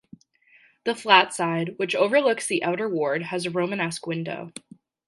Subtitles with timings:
[0.83, 4.51] The flat side, which overlooks the outer ward, has a Romanesque window.